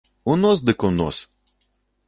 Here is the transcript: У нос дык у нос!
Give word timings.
У 0.31 0.37
нос 0.43 0.57
дык 0.69 0.87
у 0.89 0.91
нос! 0.97 1.21